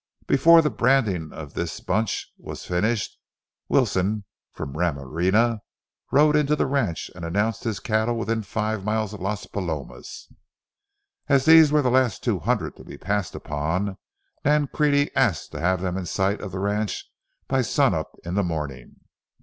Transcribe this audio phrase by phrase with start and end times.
[0.25, 3.19] Before the branding of this hunch was finished,
[3.69, 5.59] Wilson, from Ramirena,
[6.11, 10.33] rode into the ranch and announced his cattle within five miles of Las Palomas.
[11.29, 13.99] As these were the last two hundred to be passed upon,
[14.43, 17.07] Nancrede asked to have them in sight of the ranch
[17.47, 18.95] by sun up in the morning.